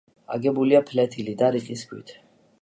აგებულია 0.37 0.79
ფლეთილი 0.87 1.37
და 1.43 1.51
რიყის 1.57 1.85
ქვით. 1.93 2.17